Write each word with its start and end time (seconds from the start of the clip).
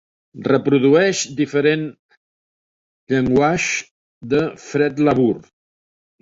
Reprodueix 0.45 1.19
"Different 1.41 1.83
Slanguages" 3.11 3.91
de 4.33 4.41
Fred 4.65 5.05
LaBour. 5.05 5.39